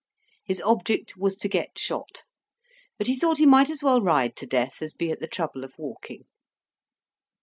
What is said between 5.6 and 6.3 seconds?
of walking.